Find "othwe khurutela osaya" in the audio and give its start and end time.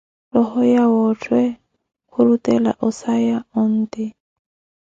1.05-3.37